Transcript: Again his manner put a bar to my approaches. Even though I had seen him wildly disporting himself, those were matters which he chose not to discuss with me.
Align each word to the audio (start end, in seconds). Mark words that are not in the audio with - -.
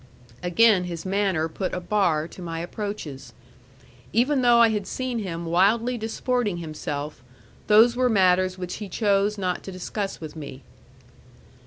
Again 0.41 0.85
his 0.85 1.05
manner 1.05 1.47
put 1.47 1.75
a 1.75 1.79
bar 1.79 2.27
to 2.29 2.41
my 2.41 2.61
approaches. 2.61 3.33
Even 4.11 4.41
though 4.41 4.57
I 4.57 4.69
had 4.69 4.87
seen 4.87 5.19
him 5.19 5.45
wildly 5.45 5.95
disporting 5.95 6.57
himself, 6.57 7.23
those 7.67 7.95
were 7.95 8.09
matters 8.09 8.57
which 8.57 8.77
he 8.77 8.89
chose 8.89 9.37
not 9.37 9.61
to 9.61 9.71
discuss 9.71 10.19
with 10.19 10.35
me. 10.35 10.63